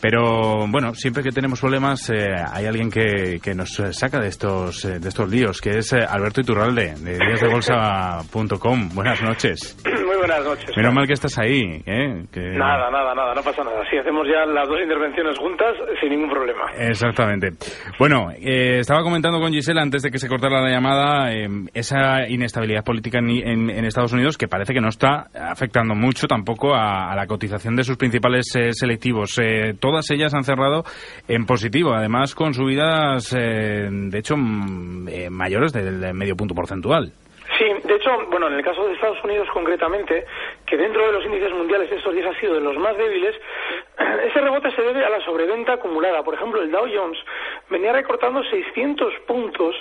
[0.00, 4.84] Pero bueno, siempre que tenemos problemas eh, hay alguien que, que, nos saca de estos
[4.84, 8.90] eh, de estos líos, que es eh, Alberto Iturralde, de díasdebolsa.com.
[8.94, 9.76] Buenas noches.
[10.18, 10.76] Buenas noches.
[10.76, 11.82] Menos mal que estás ahí.
[11.86, 12.24] ¿eh?
[12.32, 12.40] Que...
[12.40, 13.82] Nada, nada, nada, no pasa nada.
[13.90, 16.70] Si hacemos ya las dos intervenciones juntas, sin ningún problema.
[16.76, 17.52] Exactamente.
[17.98, 21.30] Bueno, estaba comentando con Gisela antes de que se cortara la llamada
[21.72, 26.26] esa inestabilidad política en, en, en, Estados Unidos que parece que no está afectando mucho
[26.26, 29.38] tampoco a, a la cotización de sus principales selectivos
[29.80, 30.84] todas ellas han cerrado
[31.26, 37.12] en positivo, además con subidas, eh, de hecho, eh, mayores del medio punto porcentual.
[38.30, 40.24] Bueno, en el caso de Estados Unidos concretamente,
[40.64, 43.34] que dentro de los índices mundiales estos días ha sido de los más débiles,
[44.24, 46.22] ese rebote se debe a la sobreventa acumulada.
[46.22, 47.18] Por ejemplo, el Dow Jones
[47.68, 49.76] venía recortando 600 puntos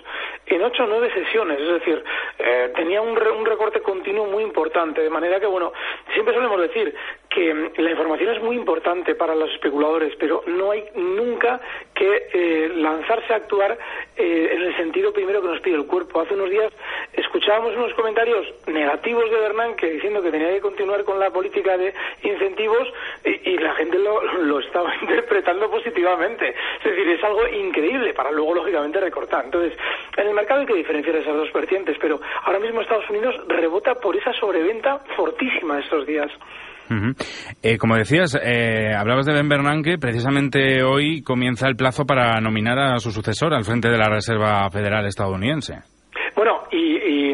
[0.46, 2.04] en 8 o 9 sesiones, es decir,
[2.40, 5.72] eh, tenía un, un recorte continuo muy importante, de manera que, bueno,
[6.14, 6.94] siempre solemos decir
[7.38, 11.62] que la información es muy importante para los especuladores, pero no hay nunca
[11.94, 13.78] que eh, lanzarse a actuar
[14.16, 16.20] eh, en el sentido primero que nos pide el cuerpo.
[16.20, 16.74] Hace unos días
[17.14, 21.94] escuchábamos unos comentarios negativos de Bernanke diciendo que tenía que continuar con la política de
[22.24, 22.92] incentivos
[23.24, 26.56] y, y la gente lo, lo, estaba interpretando positivamente.
[26.80, 29.46] Es decir, es algo increíble para luego, lógicamente, recortar.
[29.46, 29.78] Entonces,
[30.18, 33.94] en el mercado hay que diferenciar esas dos vertientes, pero ahora mismo Estados Unidos rebota
[33.94, 36.32] por esa sobreventa fortísima estos días.
[36.90, 42.80] Uh como decías, eh, hablabas de Ben Bernanke, precisamente hoy comienza el plazo para nominar
[42.80, 45.80] a su sucesor al frente de la Reserva Federal estadounidense.
[46.36, 47.34] Bueno, y,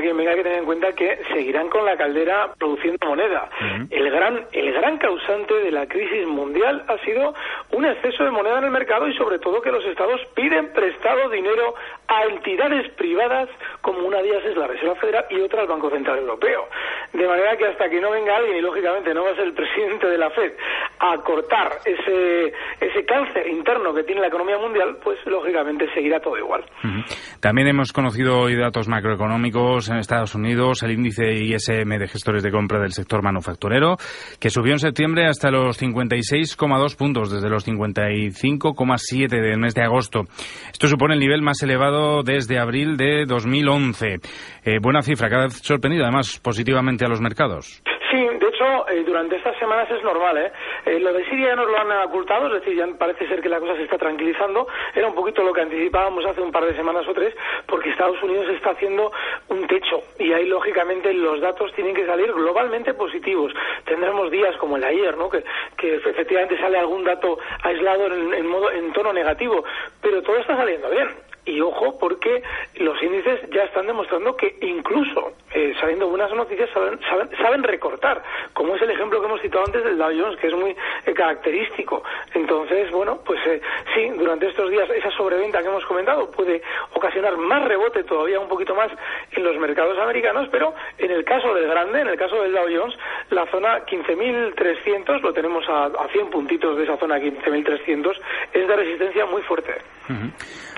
[0.00, 3.48] que venga que tener en cuenta que seguirán con la caldera produciendo moneda.
[3.60, 3.88] Uh -huh.
[3.90, 7.34] El gran el gran causante de la crisis mundial ha sido
[7.72, 11.28] un exceso de moneda en el mercado y sobre todo que los estados piden prestado
[11.30, 11.74] dinero
[12.08, 13.48] a entidades privadas
[13.80, 16.68] como una de ellas es la Reserva Federal y otra el Banco Central Europeo.
[17.12, 19.54] De manera que hasta que no venga alguien y lógicamente no va a ser el
[19.54, 20.52] presidente de la Fed
[21.00, 26.36] a cortar ese ese cáncer interno que tiene la economía mundial, pues lógicamente seguirá todo
[26.36, 26.64] igual.
[26.84, 27.40] Uh -huh.
[27.40, 32.50] También hemos conocido hoy datos macroeconómicos en Estados Unidos, el índice ISM de gestores de
[32.50, 33.96] compra del sector manufacturero,
[34.38, 40.24] que subió en septiembre hasta los 56,2 puntos, desde los 55,7 del mes de agosto.
[40.72, 44.16] Esto supone el nivel más elevado desde abril de 2011.
[44.64, 47.82] Eh, buena cifra, cada vez sorprendido además positivamente a los mercados.
[48.90, 50.52] Eh, durante estas semanas es normal, ¿eh?
[50.86, 50.98] ¿eh?
[51.00, 53.60] Lo de Siria ya nos lo han ocultado, es decir, ya parece ser que la
[53.60, 54.66] cosa se está tranquilizando.
[54.94, 57.34] Era un poquito lo que anticipábamos hace un par de semanas o tres,
[57.66, 59.12] porque Estados Unidos está haciendo
[59.48, 63.52] un techo y ahí, lógicamente, los datos tienen que salir globalmente positivos.
[63.84, 65.28] Tendremos días como el de ayer, ¿no?
[65.28, 65.44] Que,
[65.76, 69.64] que efectivamente sale algún dato aislado en, modo, en tono negativo,
[70.00, 71.27] pero todo está saliendo bien.
[71.48, 72.42] Y ojo, porque
[72.76, 78.22] los índices ya están demostrando que incluso eh, saliendo buenas noticias saben, saben, saben, recortar,
[78.52, 80.76] como es el ejemplo que hemos citado antes del Dow Jones, que es muy
[81.06, 82.02] eh, característico.
[82.34, 83.62] Entonces, bueno, pues eh,
[83.94, 86.60] sí, durante estos días esa sobreventa que hemos comentado puede
[86.92, 88.92] ocasionar más rebote todavía un poquito más
[89.32, 92.68] en los mercados americanos, pero en el caso del grande, en el caso del Dow
[92.70, 92.94] Jones,
[93.30, 98.12] la zona 15.300, lo tenemos a, a 100 puntitos de esa zona 15.300,
[98.52, 99.72] es de resistencia muy fuerte.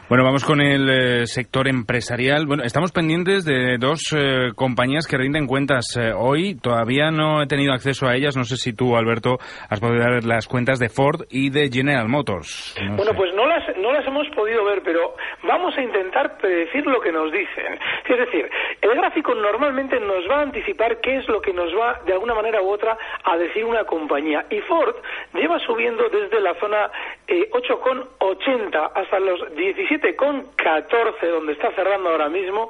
[0.08, 2.46] Bueno, vamos con el eh, sector empresarial.
[2.46, 6.54] Bueno, estamos pendientes de dos eh, compañías que rinden cuentas eh, hoy.
[6.54, 8.36] Todavía no he tenido acceso a ellas.
[8.36, 9.38] No sé si tú, Alberto,
[9.68, 12.76] has podido ver las cuentas de Ford y de General Motors.
[12.80, 13.16] No bueno, sé.
[13.16, 17.12] pues no las, no las hemos podido ver, pero vamos a intentar predecir lo que
[17.12, 17.78] nos dicen.
[18.08, 18.50] Es decir,
[18.80, 22.34] el gráfico normalmente nos va a anticipar qué es lo que nos va, de alguna
[22.34, 24.44] manera u otra, a decir una compañía.
[24.50, 24.94] Y Ford
[25.34, 26.90] lleva subiendo desde la zona
[27.26, 32.68] eh, 8,80 hasta los 17 con 14, donde está cerrando ahora mismo,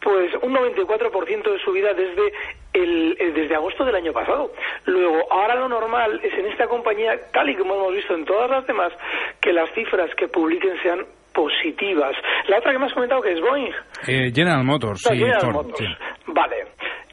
[0.00, 2.32] pues un 94% de subida desde
[2.72, 4.52] el, el, desde agosto del año pasado.
[4.86, 8.50] Luego, ahora lo normal es en esta compañía, tal y como hemos visto en todas
[8.50, 8.92] las demás,
[9.40, 12.14] que las cifras que publiquen sean positivas.
[12.48, 13.72] La otra que me has comentado que es Boeing.
[14.06, 15.78] Eh, General Motors, no, sí, General Ford, Motors.
[15.78, 15.86] sí.
[16.26, 16.66] Vale.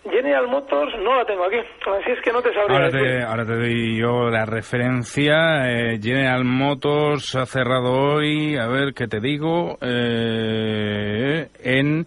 [0.04, 3.20] General Motors no la tengo aquí, así es que no te sabría ahora decir.
[3.20, 5.70] te, ahora te doy yo la referencia.
[5.70, 12.06] Eh, General Motors ha cerrado hoy, a ver qué te digo, eh, en...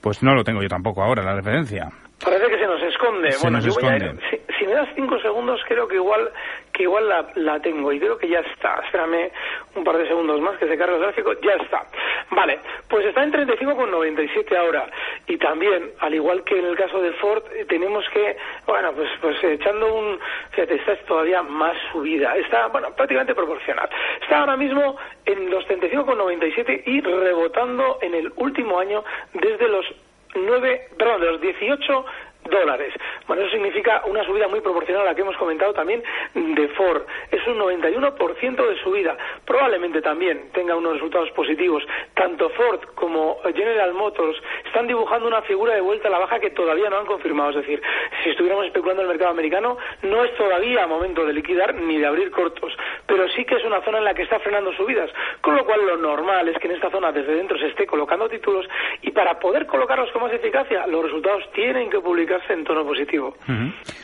[0.00, 1.90] Pues no lo tengo yo tampoco ahora, la referencia.
[2.22, 3.32] Parece que se nos esconde.
[3.32, 4.06] Se bueno, nos yo esconde.
[4.06, 6.30] Voy a ir, si, si, me das cinco segundos, creo que igual
[6.72, 8.80] que igual la, la tengo y creo que ya está.
[8.84, 9.30] Espérame
[9.74, 11.32] un par de segundos más que se cargue el gráfico.
[11.42, 11.82] Ya está.
[12.30, 12.58] Vale,
[12.88, 14.86] pues está en 35,97 ahora.
[15.28, 18.36] Y también, al igual que en el caso de Ford, eh, tenemos que,
[18.66, 20.18] bueno, pues, pues echando un,
[20.50, 22.36] fíjate, está todavía más subida.
[22.36, 23.88] Está, bueno, prácticamente proporcional.
[24.20, 29.86] Está ahora mismo en los 35,97 y rebotando en el último año desde los
[30.34, 32.04] 9, perdón, de los 18
[32.50, 32.92] dólares.
[33.26, 36.02] Bueno, eso significa una subida muy proporcional a la que hemos comentado también
[36.34, 37.02] de Ford.
[37.30, 39.16] Es un 91% de subida.
[39.46, 41.82] Probablemente también tenga unos resultados positivos.
[42.14, 46.50] Tanto Ford como General Motors están dibujando una figura de vuelta a la baja que
[46.50, 47.50] todavía no han confirmado.
[47.50, 47.80] Es decir,
[48.22, 52.06] si estuviéramos especulando en el mercado americano, no es todavía momento de liquidar ni de
[52.06, 52.72] abrir cortos.
[53.06, 55.10] Pero sí que es una zona en la que está frenando subidas.
[55.40, 58.28] Con lo cual, lo normal es que en esta zona desde dentro se esté colocando
[58.28, 58.66] títulos
[59.02, 63.34] y para poder colocarlos con más eficacia, los resultados tienen que publicar en tono positivo.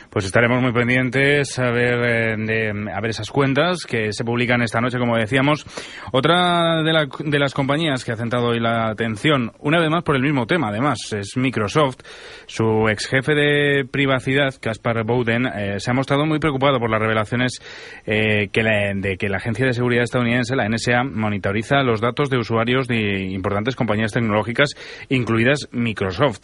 [0.09, 4.61] Pues estaremos muy pendientes a ver, eh, de, a ver esas cuentas que se publican
[4.61, 5.65] esta noche, como decíamos.
[6.11, 10.15] Otra de, de, las compañías que ha centrado hoy la atención, una vez más por
[10.15, 12.01] el mismo tema, además, es Microsoft.
[12.45, 17.01] Su ex jefe de privacidad, Caspar Bowden, eh, se ha mostrado muy preocupado por las
[17.01, 17.59] revelaciones
[18.05, 22.37] eh, que de que la Agencia de Seguridad estadounidense, la NSA, monitoriza los datos de
[22.37, 24.69] usuarios de importantes compañías tecnológicas,
[25.09, 26.41] incluidas Microsoft.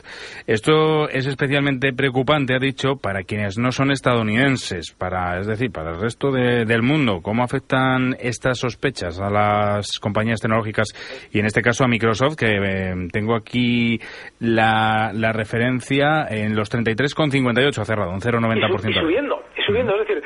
[0.48, 5.92] Esto es especialmente preocupante, ha dicho, para quienes no son estadounidenses, para, es decir, para
[5.92, 7.22] el resto del mundo.
[7.22, 8.79] ¿Cómo afectan estas sospechas
[9.20, 10.88] a las compañías tecnológicas
[11.32, 14.00] y en este caso a Microsoft, que eh, tengo aquí
[14.40, 18.90] la, la referencia en los 33,58 ha cerrado, un 0,90%.
[18.90, 20.19] Y, subiendo, y subiendo, es decir,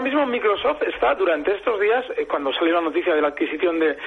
[0.00, 3.78] ahora mismo Microsoft está durante estos días, eh, cuando salió la noticia de la adquisición
[3.78, 3.98] de,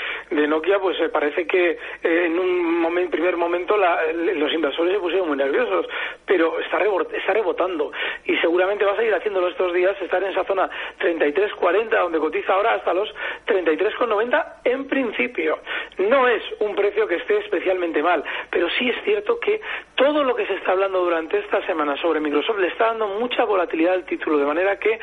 [0.48, 5.86] Nokia, pues parece que en un primer momento los inversores se pusieron muy nerviosos,
[6.26, 6.80] pero está,
[7.16, 7.92] está rebotando
[8.26, 10.68] y seguramente va a seguir haciéndolo estos días, estar en esa zona
[11.00, 13.14] 33.40 donde cotiza ahora hasta los
[13.46, 15.60] 33.90 en principio.
[16.00, 19.62] No es un precio que esté especialmente mal, pero sí es cierto que
[20.04, 23.46] todo lo que se está hablando durante esta semana sobre Microsoft le está dando mucha
[23.46, 25.00] volatilidad al título, de manera que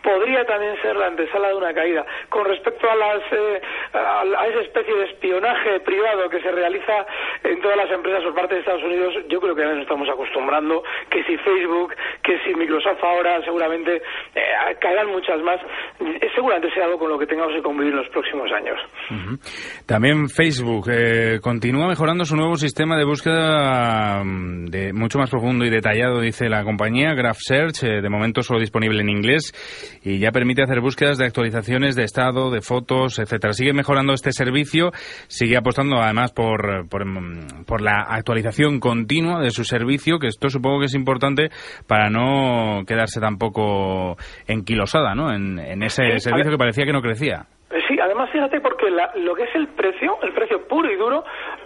[0.00, 2.06] podría también ser la antesala de una caída.
[2.28, 3.60] Con respecto a, las, eh,
[3.94, 7.04] a, esa especie de espionaje privado que se realiza
[7.42, 10.08] en todas las empresas por parte de Estados Unidos, yo creo que ya nos estamos
[10.08, 14.02] acostumbrando que si Facebook, que si Microsoft ahora, seguramente
[14.36, 15.60] eh, caerán muchas más.
[16.32, 18.78] Seguramente sea algo con lo que tengamos que convivir en los próximos años.
[19.86, 25.64] También Facebook eh, continúa mejorando su nuevo sistema de búsqueda mm, de mucho más profundo
[25.64, 29.52] y detallado, dice la compañía, Graph Search, eh, de momento solo disponible en inglés
[30.04, 33.52] y ya permite hacer búsquedas de actualizaciones de estado, de fotos, etcétera.
[33.52, 34.90] Sigue mejorando este servicio,
[35.28, 40.48] sigue apostando además por, por, mm, por la actualización continua de su servicio, que esto
[40.48, 41.50] supongo que es importante
[41.86, 45.32] para no quedarse tampoco enquilosada ¿no?
[45.32, 47.46] en, en ese servicio que parecía que no crecía.
[47.88, 48.86] Sí, además fíjate porque
[49.16, 51.24] lo que es el precio, el precio puro y duro,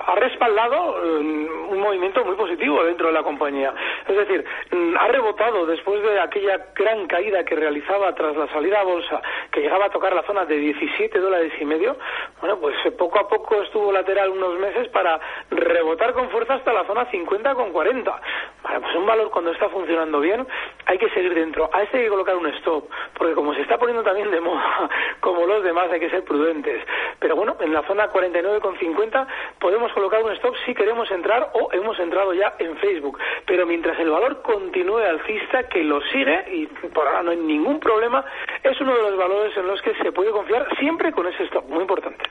[0.09, 3.75] ha respaldado mm, un movimiento muy positivo dentro de la compañía.
[4.09, 8.81] Es decir, mm, ha rebotado después de aquella gran caída que realizaba tras la salida
[8.81, 9.21] a bolsa,
[9.53, 11.97] que llegaba a tocar la zona de 17 dólares y medio.
[12.41, 15.21] Bueno, pues eh, poco a poco estuvo lateral unos meses para
[15.51, 18.21] rebotar con fuerza hasta la zona 50 con 40.
[18.63, 20.47] Bueno, pues un valor cuando está funcionando bien,
[20.87, 21.69] hay que seguir dentro.
[21.71, 24.89] A este hay que colocar un stop, porque como se está poniendo también de moda,
[25.21, 26.83] como los demás, hay que ser prudentes.
[27.19, 29.27] Pero bueno, en la zona 49,50
[29.59, 33.19] podemos colocar un stop si queremos entrar o hemos entrado ya en Facebook.
[33.45, 37.81] Pero mientras el valor continúe alcista, que lo sigue y por ahora no hay ningún
[37.81, 38.25] problema,
[38.63, 41.69] es uno de los valores en los que se puede confiar siempre con ese stop,
[41.69, 42.25] muy importante.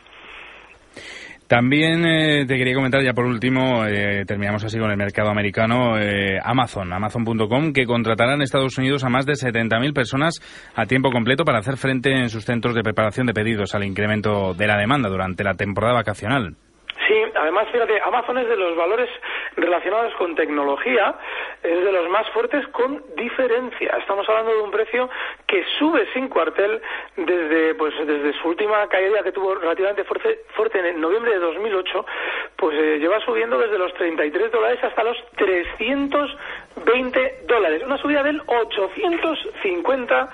[1.48, 5.98] También eh, te quería comentar ya por último, eh, terminamos así con el mercado americano,
[5.98, 10.40] eh, Amazon, Amazon.com, que contratará en Estados Unidos a más de 70.000 personas
[10.74, 14.54] a tiempo completo para hacer frente en sus centros de preparación de pedidos al incremento
[14.54, 16.56] de la demanda durante la temporada vacacional.
[17.38, 19.10] Además, fíjate, Amazon es de los valores
[19.56, 21.16] relacionados con tecnología,
[21.64, 23.96] es de los más fuertes con diferencia.
[24.00, 25.10] Estamos hablando de un precio
[25.46, 26.82] que sube sin cuartel
[27.16, 32.06] desde, pues, desde su última caída que tuvo relativamente fuerte, fuerte en noviembre de 2008,
[32.56, 37.84] pues eh, lleva subiendo desde los 33 dólares hasta los 320 dólares.
[37.86, 40.28] Una subida del 850 por ciento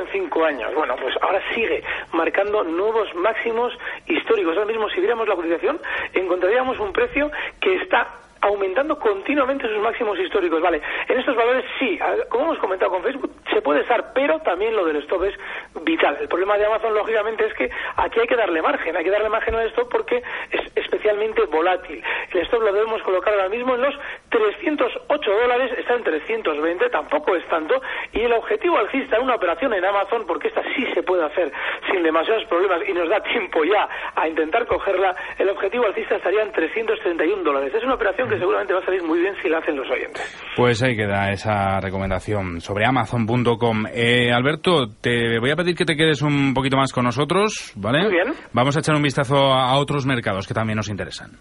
[0.00, 0.74] en cinco años.
[0.74, 1.82] Bueno, pues ahora sigue
[2.12, 3.72] marcando nuevos máximos
[4.06, 4.56] históricos.
[4.56, 5.80] Ahora mismo, si viéramos la cotización,
[6.12, 8.08] encontraríamos un precio que está
[8.40, 10.60] aumentando continuamente sus máximos históricos.
[10.60, 14.74] Vale, en estos valores sí, como hemos comentado con Facebook, se puede estar, pero también
[14.74, 15.34] lo del stop es
[15.82, 16.16] vital.
[16.20, 19.28] El problema de Amazon, lógicamente, es que aquí hay que darle margen, hay que darle
[19.28, 22.02] margen al stop porque es especialmente volátil.
[22.32, 23.94] El stop lo debemos colocar ahora mismo en los
[24.30, 27.80] 308 dólares, está en 320, tampoco es tanto,
[28.12, 31.52] y el objetivo alcista en una operación en Amazon, porque esta sí se puede hacer
[31.90, 36.42] sin demasiados problemas y nos da tiempo ya a intentar cogerla, el objetivo alcista estaría
[36.42, 37.74] en 331 dólares.
[37.74, 40.22] Es una operación que seguramente va a salir muy bien si la hacen los oyentes.
[40.56, 43.86] Pues ahí queda esa recomendación sobre Amazon.com.
[43.92, 48.02] Eh, Alberto, te voy a pedir que te quedes un poquito más con nosotros, ¿vale?
[48.02, 48.34] Muy bien.
[48.52, 51.32] Vamos a echar un vistazo a otros mercados que también nos interesan.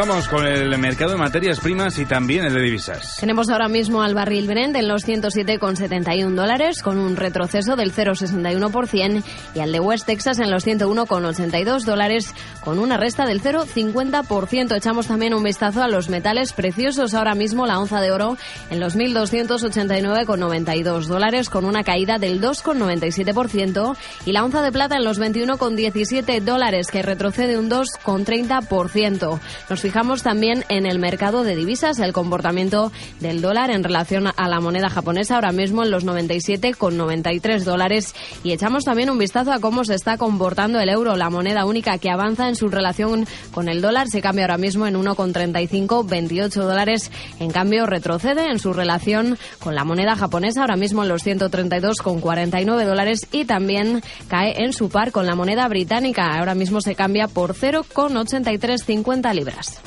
[0.00, 3.18] Comenzamos con el mercado de materias primas y también el de divisas.
[3.20, 9.22] Tenemos ahora mismo al barril Brent en los 107,71 dólares con un retroceso del 0,61%
[9.54, 14.74] y al de West Texas en los 101,82 dólares con una resta del 0,50%.
[14.74, 17.12] Echamos también un vistazo a los metales preciosos.
[17.12, 18.38] Ahora mismo la onza de oro
[18.70, 25.04] en los 1.289,92 dólares con una caída del 2,97% y la onza de plata en
[25.04, 29.40] los 21,17 dólares que retrocede un 2,30%.
[29.68, 34.48] Nos fijamos también en el mercado de divisas, el comportamiento del dólar en relación a
[34.48, 38.14] la moneda japonesa ahora mismo en los 97,93 dólares.
[38.44, 41.98] Y echamos también un vistazo a cómo se está comportando el euro, la moneda única
[41.98, 47.10] que avanza en su relación con el dólar, se cambia ahora mismo en 1,3528 dólares,
[47.40, 52.84] en cambio retrocede en su relación con la moneda japonesa ahora mismo en los 132,49
[52.84, 57.26] dólares y también cae en su par con la moneda británica, ahora mismo se cambia
[57.26, 59.79] por 0,8350 libras.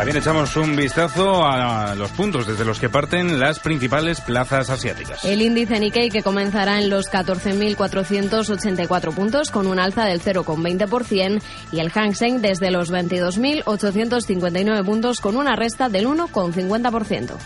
[0.00, 5.26] También echamos un vistazo a los puntos desde los que parten las principales plazas asiáticas.
[5.26, 11.80] El índice Nikkei que comenzará en los 14.484 puntos con un alza del 0,20% y
[11.80, 17.36] el Hang Seng desde los 22.859 puntos con una resta del 1,50%.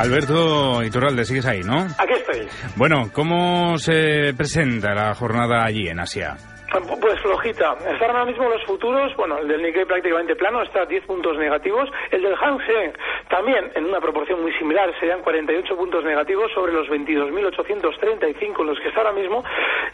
[0.00, 1.82] Alberto Iturralde, sigues ahí, ¿no?
[1.98, 2.48] Aquí estoy.
[2.76, 6.36] Bueno, ¿cómo se presenta la jornada allí en Asia?
[6.72, 7.76] Pues flojita.
[7.92, 11.36] Están ahora mismo los futuros, bueno, el del Nikkei prácticamente plano, está a 10 puntos
[11.36, 11.90] negativos.
[12.10, 12.92] El del Hang Seng
[13.28, 18.80] también en una proporción muy similar, serían 48 puntos negativos sobre los 22.835 en los
[18.80, 19.44] que está ahora mismo.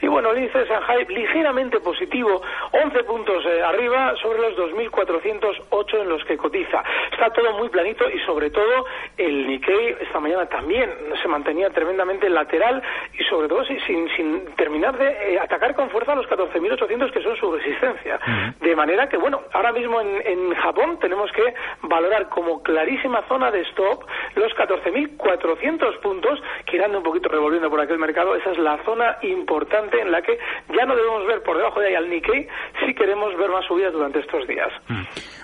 [0.00, 6.00] Y bueno, el índice de Shanghai ligeramente positivo, 11 puntos eh, arriba sobre los 2.408
[6.00, 6.82] en los que cotiza.
[7.12, 8.86] Está todo muy planito y sobre todo
[9.16, 10.90] el Nikkei esta mañana también
[11.22, 12.82] se mantenía tremendamente lateral
[13.18, 17.22] y sobre todo sin, sin terminar de eh, atacar con fuerza los 14.000 1.800 que
[17.22, 18.18] son su resistencia.
[18.60, 23.50] De manera que, bueno, ahora mismo en, en, Japón tenemos que valorar como clarísima zona
[23.50, 26.40] de stop los 14.400 puntos
[26.76, 28.36] irán un poquito revolviendo por aquel mercado.
[28.36, 30.38] Esa es la zona importante en la que
[30.76, 32.46] ya no debemos ver por debajo de ahí al Nikkei
[32.84, 34.68] si queremos ver más subidas durante estos días.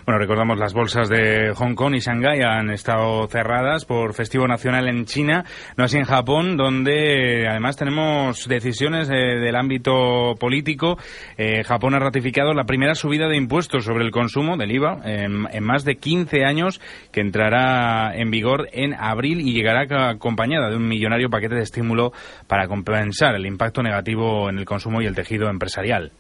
[0.05, 4.89] Bueno, recordamos las bolsas de Hong Kong y Shanghái han estado cerradas por festivo nacional
[4.89, 5.45] en China,
[5.77, 10.99] no así en Japón, donde además tenemos decisiones del ámbito político.
[11.39, 15.65] Eh, Japón ha ratificado la primera subida de impuestos sobre el consumo del IVA en,
[15.65, 16.81] más de 15 años,
[17.13, 22.13] que entrará en vigor en abril y llegará acompañada de un millonario paquete de estímulo
[22.47, 26.13] para compensar el impacto negativo en el consumo y el tejido empresarial.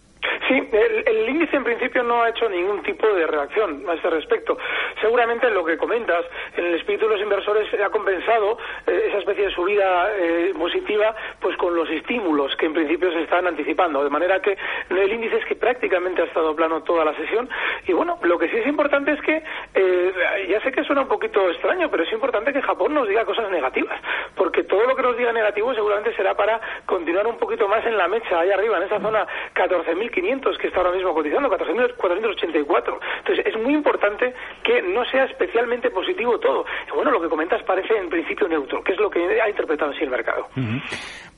[1.57, 4.57] En principio no ha hecho ningún tipo de reacción a este respecto.
[5.01, 6.25] Seguramente lo que comentas,
[6.57, 11.15] en el espíritu de los inversores ha compensado eh, esa especie de subida eh, positiva
[11.41, 14.03] pues con los estímulos que en principio se están anticipando.
[14.05, 14.57] De manera que
[14.91, 17.49] el índice es que prácticamente ha estado plano toda la sesión.
[17.87, 19.43] Y bueno, lo que sí es importante es que,
[19.75, 23.25] eh, ya sé que suena un poquito extraño, pero es importante que Japón nos diga
[23.25, 24.01] cosas negativas.
[24.37, 27.97] Porque todo lo que nos diga negativo seguramente será para continuar un poquito más en
[27.97, 32.99] la mecha, ahí arriba, en esa zona 14.500 que está ahora mismo cotizando, 4.484.
[33.19, 34.33] Entonces, es muy importante
[34.65, 36.65] que no sea especialmente positivo todo.
[36.95, 40.05] Bueno, lo que comentas parece en principio neutro, que es lo que ha interpretado así
[40.05, 40.49] el mercado.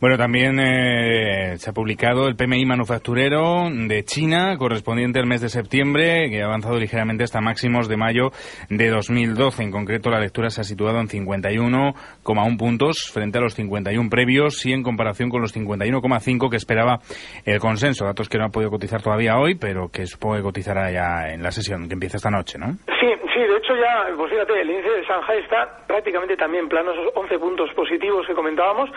[0.00, 5.48] Bueno, también eh, se ha publicado el PMI manufacturero de China, correspondiente al mes de
[5.48, 8.30] septiembre, que ha avanzado ligeramente hasta máximos de mayo
[8.68, 9.62] de 2012.
[9.62, 14.64] En concreto, la lectura se ha situado en 51,1 puntos frente a los 51 previos
[14.66, 17.00] y en comparación con los 51,5 que esperaba
[17.44, 18.04] el consenso.
[18.04, 21.42] Datos que no ha podido cotizar todavía hoy, pero que supongo que cotizará ya en
[21.42, 22.66] la sesión que empieza esta noche, ¿no?
[22.98, 26.92] Sí, sí, de hecho ya, pues fíjate, el índice de Shanghai está prácticamente también plano
[26.92, 28.90] esos 11 puntos positivos que comentábamos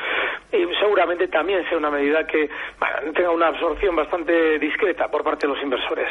[0.52, 2.50] y seguramente también sea una medida que
[3.14, 6.08] tenga una absorción bastante discreta por parte de los inversores.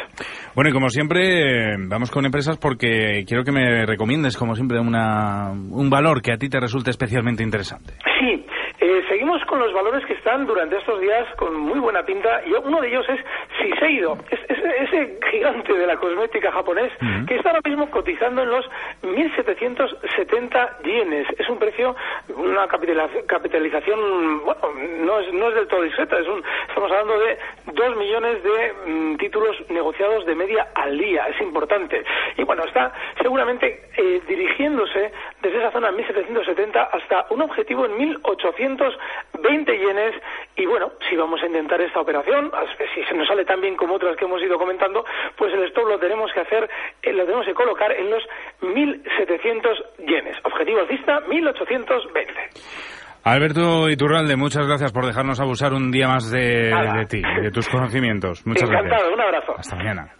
[0.54, 5.50] Bueno, y como siempre, vamos con empresas porque quiero que me recomiendes, como siempre, una,
[5.50, 7.94] un valor que a ti te resulte especialmente interesante.
[8.20, 8.46] Sí,
[8.80, 12.52] eh, seguimos con los valores que están durante estos días con muy buena pinta y
[12.52, 13.20] uno de ellos es
[13.60, 16.92] Shiseido, es, ese gigante de la cosmética japonés
[17.28, 18.66] que está ahora mismo cotizando en los
[19.04, 21.28] 1.770 yenes.
[21.38, 21.94] Es un precio,
[22.34, 24.60] una capitalización, bueno,
[25.04, 27.38] no es, no es del todo discreta, es un, estamos hablando de
[27.72, 32.02] 2 millones de mm, títulos negociados de media al día, es importante.
[32.36, 32.92] Y bueno, está
[33.22, 38.96] seguramente eh, dirigiéndose desde esa zona 1.770 hasta un objetivo en 1.800
[39.46, 40.15] 220 yenes
[41.16, 42.50] si vamos a intentar esta operación,
[42.94, 45.02] si se nos sale tan bien como otras que hemos ido comentando,
[45.36, 46.68] pues el stop lo tenemos que hacer,
[47.02, 48.22] eh, lo tenemos que colocar en los
[48.60, 50.36] 1.700 yenes.
[50.44, 52.34] Objetivo alcista 1.820.
[53.24, 57.66] Alberto Iturralde, muchas gracias por dejarnos abusar un día más de, de ti, de tus
[57.68, 58.46] conocimientos.
[58.46, 59.54] Muchas Encantado, un abrazo.
[59.56, 60.12] Hasta mañana.